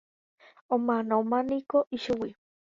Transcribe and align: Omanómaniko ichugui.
Omanómaniko 0.73 1.77
ichugui. 1.95 2.29